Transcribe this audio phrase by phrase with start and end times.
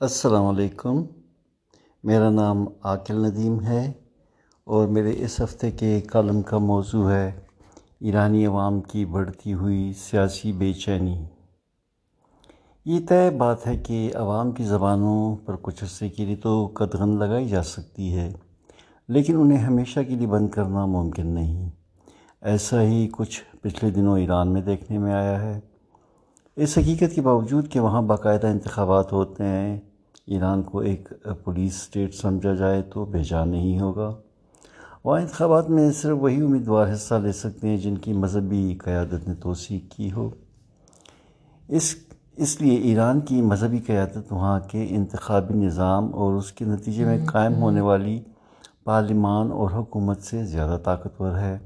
[0.00, 0.96] السلام علیکم۔
[2.04, 3.92] میرا نام عاقل ندیم ہے
[4.66, 7.40] اور میرے اس ہفتے کے کالم کا موضوع ہے
[8.00, 11.16] ایرانی عوام کی بڑھتی ہوئی سیاسی بے چینی۔
[12.86, 17.18] یہ طے بات ہے کہ عوام کی زبانوں پر کچھ عرصے کے لیے تو قدغن
[17.18, 18.32] لگائی جا سکتی ہے،
[19.08, 21.70] لیکن انہیں ہمیشہ کے لیے بند کرنا ممکن نہیں۔
[22.42, 25.58] ایسا ہی کچھ پچھلے دنوں ایران میں دیکھنے میں آیا ہے۔
[26.56, 29.80] اس حقیقت کے باوجود کہ وہاں باقاعدہ انتخابات ہوتے ہیں
[30.26, 31.08] ایران کو ایک
[31.44, 34.14] پولیس اسٹیٹ سمجھا جائے تو بھیجا نہیں ہوگا۔
[35.04, 39.34] وہاں انتخابات میں صرف وہی امیدوار حصہ لے سکتے ہیں جن کی مذہبی قیادت نے
[39.34, 40.30] توثیق کی ہو۔
[41.68, 41.94] اس
[42.36, 47.18] اس لیے ایران کی مذہبی قیادت وہاں کے انتخابی نظام اور اس کے نتیجے میں
[47.26, 48.20] قائم ہونے والی
[48.84, 51.58] پارلیمان اور حکومت سے زیادہ طاقتور ہے۔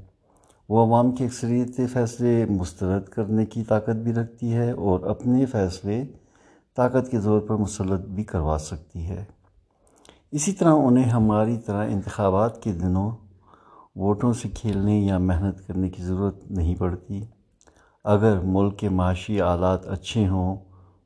[0.69, 6.03] وہ عوام کی اکثریت فیصلے مسترد کرنے کی طاقت بھی رکھتی ہے اور اپنے فیصلے
[6.75, 9.25] طاقت کے زور پر مسلط بھی کروا سکتی ہے۔
[10.31, 13.11] اسی طرح انہیں ہماری طرح انتخابات کے دنوں
[13.95, 17.25] ووٹوں سے کھیلنے یا محنت کرنے کی ضرورت نہیں پڑتی۔
[18.03, 20.55] اگر ملک کے معاشی آلات اچھے ہوں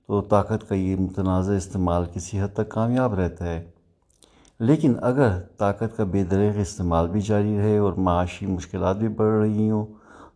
[0.08, 3.72] تو طاقت کا یہ متنازع استعمال کسی حد تک کامیاب رہتا ہے۔
[4.60, 9.42] لیکن اگر طاقت کا بے دریغ استعمال بھی جاری رہے اور معاشی مشکلات بھی بڑھ
[9.42, 9.86] رہی ہوں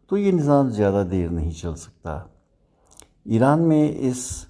[0.10, 2.24] تو یہ نظام زیادہ دیر نہیں چل سکتا۔
[3.26, 4.49] ایران میں اس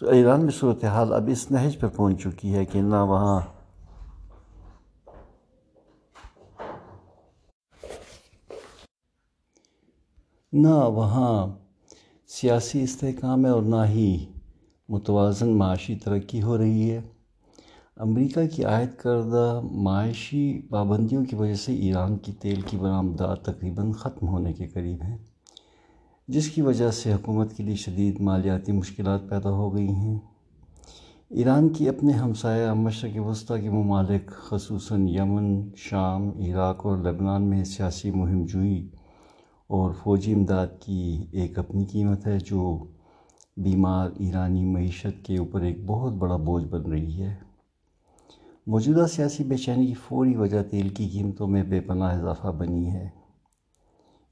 [0.00, 3.40] ایران میں صورتحال اب اس نہج پر پہنچ چکی ہے کہ نہ وہاں۔
[10.52, 11.46] نہ وہاں
[12.28, 14.26] سیاسی استحکام ہے اور نہ ہی
[14.88, 17.00] متوازن معاشی ترقی ہو رہی ہے۔
[17.96, 23.92] امریکہ کی عائد کردہ معاشی پابندیوں کی وجہ سے ایران کی تیل کی برآمدات تقریباً
[23.92, 25.18] ختم ہونے کے قریب ہیں۔
[26.28, 30.18] جس کی وجہ سے حکومت کے لیے شدید مالیاتی مشکلات پیدا ہو گئی ہیں۔
[31.30, 37.64] ایران کی اپنے ہمسایہ مشرق وسطی کے ممالک، خصوصاً یمن، شام، عراق اور لبنان میں
[37.64, 38.88] سیاسی مہم جوئی
[39.66, 42.84] اور فوجی امداد کی ایک اپنی قیمت ہے، جو
[43.56, 47.34] بیمار ایرانی معیشت کے اوپر ایک بہت بڑا بوجھ بن رہی ہے۔
[48.66, 52.92] موجودہ سیاسی بے چینی کی فوری وجہ تیل کی قیمتوں میں بے پناہ اضافہ بنی
[52.92, 53.17] ہے۔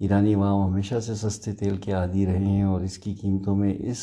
[0.00, 3.74] ایرانی عوام ہمیشہ سے سستے تیل کے عادی رہے ہیں اور اس کی قیمتوں میں
[3.78, 3.98] اس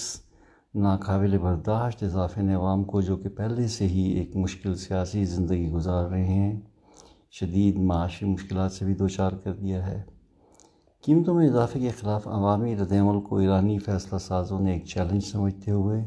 [0.76, 5.70] ناقابل برداشت اضافے نے عوام کو جو کہ پہلے سے ہی ایک مشکل سیاسی زندگی
[5.72, 6.60] گزار رہے ہیں،
[7.32, 10.02] شدید معاشی مشکلات سے بھی دوچار کر دیا ہے۔
[11.02, 15.24] قیمتوں میں اضافے کے خلاف عوامی رد عمل کو ایرانی فیصلہ سازوں نے ایک چیلنج
[15.24, 16.04] سمجھتے ہوئے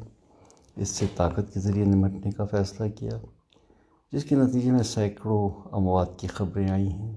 [0.77, 3.19] اس سے طاقت کے ذریعے نمٹنے کا فیصلہ کیا،
[4.13, 7.17] جس کے نتیجے میں سینکڑوں اموات کی خبریں آئی ہیں۔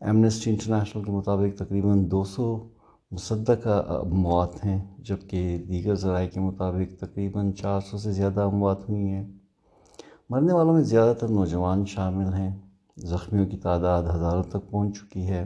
[0.00, 2.68] ایمنسٹی انٹرنیشنل کے مطابق تقریباً دو سو
[3.10, 9.02] مصدقہ اموات ہیں، جبکہ دیگر ذرائع کے مطابق تقریباً چار سو سے زیادہ اموات ہوئی
[9.02, 9.24] ہیں۔
[10.30, 12.56] مرنے والوں میں زیادہ تر نوجوان شامل ہیں،
[12.96, 15.44] زخمیوں کی تعداد ہزاروں تک پہنچ چکی ہے۔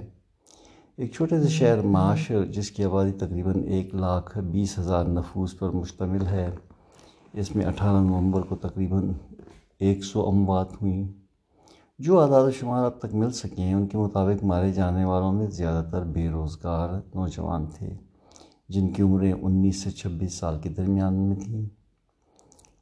[0.96, 5.70] ایک چھوٹے سے شہر معاشر، جس کی آبادی تقریباً ایک لاکھ بیس ہزار نفوس پر
[5.70, 6.50] مشتمل ہے،
[7.32, 9.12] اس میں اٹھارہ نومبر کو تقریباً
[9.78, 11.23] ایک سو اموات ہوئیں۔
[11.98, 15.32] جو اعداد و شمار اب تک مل سکے ہیں، ان کے مطابق مارے جانے والوں
[15.32, 17.94] میں زیادہ تر بے روزگار نوجوان تھے،
[18.68, 21.68] جن کی عمریں انیس سے چھبیس سال کے درمیان میں تھیں۔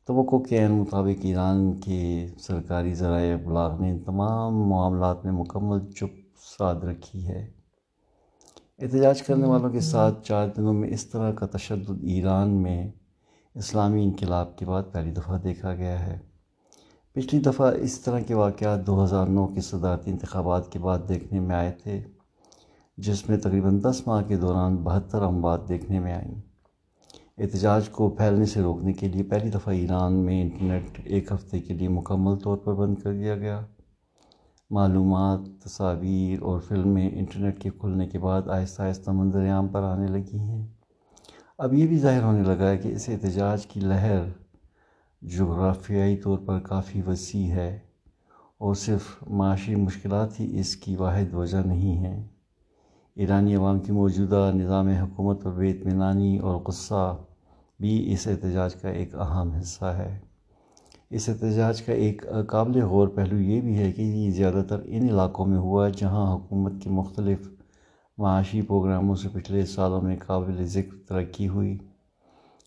[0.06, 5.90] توقع کے عین مطابق ایران کے سرکاری ذرائع ابلاغ نے ان تمام معاملات میں مکمل
[5.90, 7.50] چپ ساد رکھی ہے۔
[8.78, 12.90] احتجاج کرنے والوں کے ساتھ چار دنوں میں اس طرح کا تشدد ایران میں
[13.54, 16.31] اسلامی انقلاب کے بعد پہلی دفعہ دیکھا گیا ہے۔
[17.14, 21.40] پچھلی دفعہ اس طرح کے واقعات دو ہزار نو کے صدارتی انتخابات کے بعد دیکھنے
[21.40, 22.02] میں آئے تھے،
[22.96, 26.34] جس میں تقریباً دس ماہ کے دوران بہتر اموات دیکھنے میں آئیں۔
[27.38, 31.74] احتجاج کو پھیلنے سے روکنے کے لیے پہلی دفعہ ایران میں انٹرنیٹ ایک ہفتے کے
[31.74, 33.60] لیے مکمل طور پر بند کر دیا گیا۔
[34.70, 40.06] معلومات، تصاویر اور فلمیں انٹرنیٹ کے کھلنے کے بعد آہستہ آہستہ منظر عام پر آنے
[40.06, 40.66] لگی ہیں۔
[41.58, 44.41] اب یہ بھی ظاہر ہونے لگا ہے کہ اس احتجاج کی لہر
[45.22, 47.78] جغرافیائی طور پر کافی وسیع ہے
[48.58, 52.28] اور صرف معاشی مشکلات ہی اس کی واحد وجہ نہیں ہیں۔
[53.16, 57.16] ایرانی عوام کی موجودہ نظام حکومت پر بے اطمینانی اور غصہ
[57.80, 60.18] بھی اس احتجاج کا ایک اہم حصہ ہے۔
[61.10, 65.08] اس احتجاج کا ایک قابل غور پہلو یہ بھی ہے کہ یہ زیادہ تر ان
[65.08, 67.48] علاقوں میں ہوا جہاں حکومت کے مختلف
[68.18, 71.78] معاشی پروگراموں سے پچھلے سالوں میں قابل ذکر ترقی ہوئی۔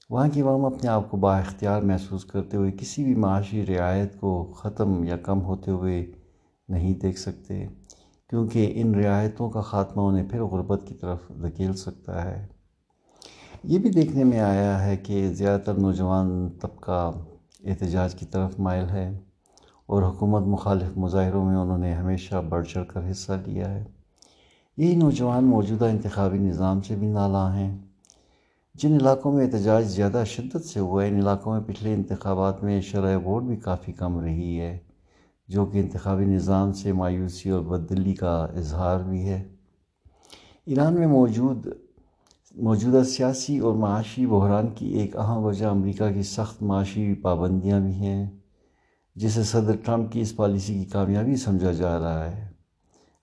[0.10, 4.20] وہاں کی عوام اپنے آپ کو با اختیار محسوس کرتے ہوئے کسی بھی معاشی رعایت
[4.20, 6.12] کو ختم یا کم ہوتے ہوئے
[6.70, 7.68] نہیں دیکھ سکتے،
[8.30, 12.48] کیونکہ ان رعایتوں کا خاتمہ انہیں پھر غربت کی طرف دھکیل سکتا ہے۔
[13.64, 17.12] یہ بھی دیکھنے میں آیا ہے کہ زیادہ تر نوجوان طبقہ
[17.66, 19.20] احتجاج کی طرف مائل ہے
[19.86, 23.84] اور حکومت مخالف مظاہروں میں انہوں نے ہمیشہ بڑھ چڑھ کر حصہ لیا ہے۔
[24.78, 27.78] یہی نوجوان موجودہ انتخابی نظام سے بھی نالاں ہیں۔
[28.76, 32.82] جن علاقوں میں احتجاج زیادہ شدت سے ہوا ہے، ان علاقوں میں پچھلے انتخابات میں
[32.82, 34.78] شرح ووٹ بھی کافی کم رہی ہے،
[35.48, 39.44] جو کہ انتخابی نظام سے مایوسی اور بدلی کا اظہار بھی ہے۔
[40.66, 41.68] ایران میں موجود،
[42.56, 47.94] موجودہ سیاسی اور معاشی بحران کی ایک اہم وجہ امریکہ کی سخت معاشی پابندیاں بھی
[47.94, 48.30] ہیں،
[49.16, 52.55] جسے صدر ٹرمپ کی اس پالیسی کی کامیابی سمجھا جا رہا ہے۔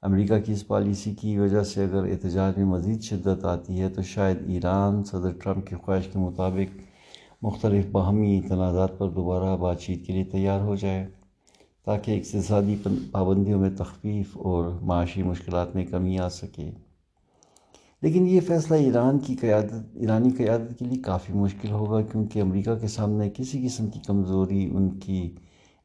[0.02, 4.02] امریکہ کی اس پالیسی کی وجہ سے اگر احتجاج میں مزید شدت آتی ہے تو
[4.02, 6.76] شاید ایران صدر ٹرمپ کی خواہش کے مطابق
[7.43, 11.06] مختلف باہمی تنازعات پر دوبارہ بات چیت کے لیے تیار ہو جائے،
[11.84, 12.76] تاکہ اقتصادی
[13.12, 16.70] پابندیوں میں تخفیف اور معاشی مشکلات میں کمی آ سکے۔
[18.02, 22.75] لیکن یہ فیصلہ ایران کی قیادت ایرانی قیادت کے لیے کافی مشکل ہوگا، کیونکہ امریکہ
[22.75, 25.34] کے سامنے کسی قسم کی کمزوری ان کی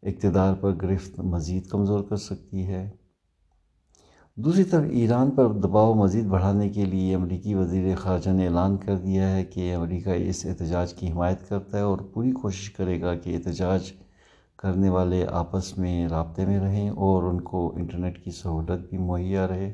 [0.03, 2.89] اقتدار پر گرفت مزید کمزور کر سکتی ہے۔
[4.37, 8.97] دوسری طرف ایران پر دباؤ مزید بڑھانے کے لیے امریکی وزیر خارجہ نے اعلان کر
[8.97, 13.15] دیا ہے کہ امریکہ اس احتجاج کی حمایت کرتا ہے اور پوری کوشش کرے گا
[13.15, 13.91] کہ احتجاج
[14.57, 19.47] کرنے والے آپس میں رابطے میں رہیں اور ان کو انٹرنیٹ کی سہولت بھی مہیا
[19.47, 19.73] رہے۔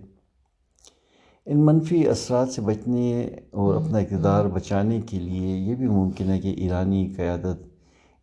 [1.45, 6.39] ان منفی اثرات سے بچنے اور اپنا اقتدار بچانے کے لیے یہ بھی ممکن ہے
[6.39, 7.63] کہ ایرانی قیادت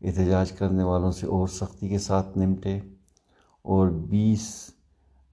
[0.00, 2.80] احتجاج کرنے والوں سے اور سختی کے ساتھ نمٹے
[3.62, 4.70] اور بیس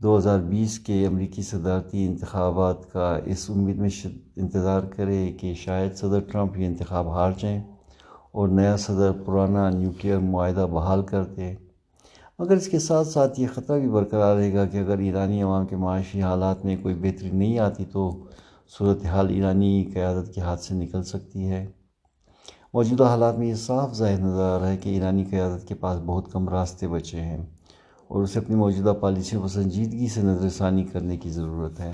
[0.03, 3.89] دو ہزار بیس کے امریکی صدارتی انتخابات کا اس امید میں
[4.35, 7.63] انتظار کرے کہ شاید صدر ٹرمپ یہ انتخاب ہار جائیں
[8.31, 11.55] اور نیا صدر پرانا نیوکلیئر معاہدہ بحال کر دے۔
[12.39, 15.65] مگر اس کے ساتھ ساتھ یہ خطرہ بھی برقرار رہے گا کہ اگر ایرانی عوام
[15.65, 18.25] کے معاشی حالات میں کوئی بہتری نہیں آتی تو
[18.77, 21.67] صورتحال ایرانی قیادت کے ہاتھ سے نکل سکتی ہے۔
[22.73, 25.99] موجودہ حالات میں یہ صاف ظاہر نظر آ رہا ہے کہ ایرانی قیادت کے پاس
[26.05, 27.45] بہت کم راستے بچے ہیں۔
[28.07, 31.91] اور اسے اپنی موجودہ پالیسیوں کو سنجیدگی سے نظر ثانی کرنے کی ضرورت ہے۔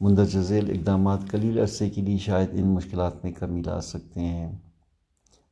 [0.00, 4.58] مندرجہ ذیل اقدامات قلیل عرصے کے لیے شاید ان مشکلات میں کمی لا سکتے ہیں۔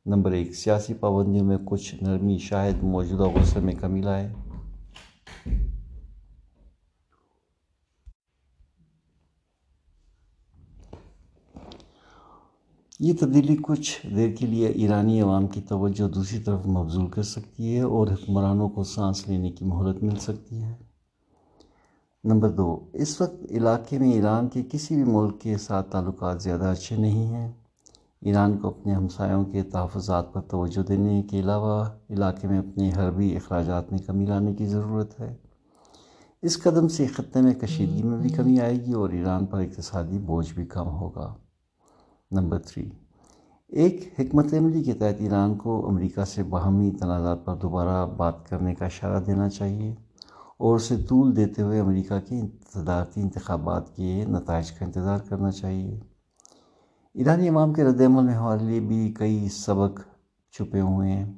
[0.05, 4.33] نمبر ایک، سیاسی پابندیوں میں کچھ نرمی شاید موجودہ غصے میں کمی لائے۔
[12.99, 17.75] یہ تبدیلی کچھ دیر کے لیے ایرانی عوام کی توجہ دوسری طرف مبزول کر سکتی
[17.75, 20.73] ہے اور حکمرانوں کو سانس لینے کی مہلت مل سکتی ہے۔
[22.23, 26.63] نمبر دو، اس وقت علاقے میں ایران کے کسی بھی ملک کے ساتھ تعلقات زیادہ
[26.63, 27.51] اچھے نہیں ہیں۔
[28.21, 33.35] ایران کو اپنے ہمسایوں کے تحفظات پر توجہ دینے کے علاوہ علاقے میں اپنے حربی
[33.35, 35.35] اخراجات میں کمی لانے کی ضرورت ہے۔
[36.41, 40.17] اس قدم سے خطے میں کشیدگی میں بھی کمی آئے گی اور ایران پر اقتصادی
[40.17, 41.33] بوجھ بھی کم ہوگا۔
[42.31, 42.89] Number three.
[43.67, 48.75] ایک حکمت عملی کے تحت ایران کو امریکہ سے باہمی تنازعات پر دوبارہ بات کرنے
[48.75, 49.95] کا اشارہ دینا چاہیے
[50.57, 52.41] اور اسے طول دیتے ہوئے امریکہ کے
[52.73, 55.99] صدارتی انتخابات کے نتائج کا انتظار کرنا چاہیے۔
[57.13, 59.99] ایرانی امام کے رد عمل میں ہمارے لیے بھی کئی سبق
[60.51, 61.33] چھپے ہوئے ہیں۔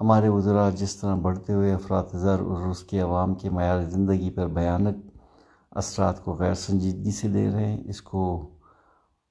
[0.00, 4.30] ہمارے وزراء جس طرح بڑھتے ہوئے افراد زر اور اس کے عوام کے معیار زندگی
[4.30, 4.96] پر بیانک
[5.70, 8.50] اثرات کو غیر سنجیدگی سے لے رہے ہیں، اس کو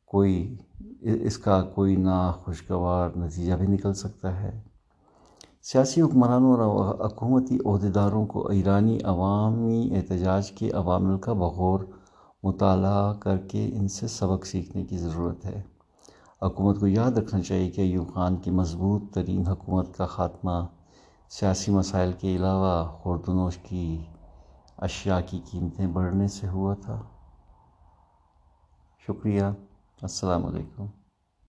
[0.07, 0.57] کوئی
[1.01, 4.61] اس کا کوئی ناخوشگوار نتیجہ بھی نکل سکتا ہے۔
[5.63, 11.79] سیاسی حکمرانوں اور حکومتی عہدیداروں کو ایرانی عوامی احتجاج کے عوامل کا بغور
[12.43, 15.61] مطالعہ کر کے ان سے سبق سیکھنے کی ضرورت ہے۔
[16.41, 20.65] حکومت کو یاد رکھنا چاہیے کہ ایوب خان کی مضبوط ترین حکومت کا خاتمہ
[21.29, 24.03] سیاسی مسائل کے علاوہ خوردنوش کی
[24.77, 27.01] اشیاء کی قیمتیں بڑھنے سے ہوا تھا۔
[29.07, 29.43] شکریہ۔
[30.01, 30.85] السلام علیکم۔